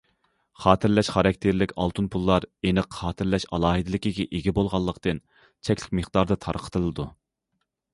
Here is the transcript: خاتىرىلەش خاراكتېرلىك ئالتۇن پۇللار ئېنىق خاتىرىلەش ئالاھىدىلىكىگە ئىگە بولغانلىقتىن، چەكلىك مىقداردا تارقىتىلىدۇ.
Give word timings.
خاتىرىلەش 0.61 1.11
خاراكتېرلىك 1.15 1.73
ئالتۇن 1.83 2.07
پۇللار 2.15 2.49
ئېنىق 2.69 2.89
خاتىرىلەش 3.03 3.47
ئالاھىدىلىكىگە 3.53 4.29
ئىگە 4.31 4.57
بولغانلىقتىن، 4.59 5.25
چەكلىك 5.71 5.99
مىقداردا 6.01 6.43
تارقىتىلىدۇ. 6.49 7.13